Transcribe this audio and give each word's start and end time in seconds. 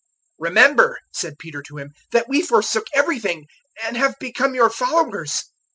010:028 0.41 0.47
"Remember," 0.49 0.99
said 1.13 1.37
Peter 1.37 1.61
to 1.61 1.77
Him, 1.77 1.91
"that 2.11 2.27
we 2.27 2.41
forsook 2.41 2.87
everything 2.95 3.45
and 3.83 3.95
have 3.97 4.15
become 4.17 4.55
your 4.55 4.71
followers." 4.71 5.43